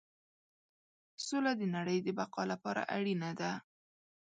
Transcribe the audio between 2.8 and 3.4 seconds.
اړینه